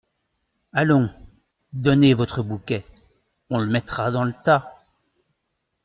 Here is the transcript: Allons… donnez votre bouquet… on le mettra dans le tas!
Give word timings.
Allons… 0.73 1.11
donnez 1.73 2.15
votre 2.15 2.41
bouquet… 2.41 2.83
on 3.51 3.59
le 3.59 3.67
mettra 3.67 4.09
dans 4.09 4.23
le 4.23 4.33
tas! 4.43 4.83